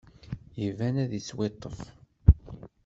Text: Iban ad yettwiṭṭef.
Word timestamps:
Iban 0.65 0.95
ad 1.03 1.11
yettwiṭṭef. 1.15 1.77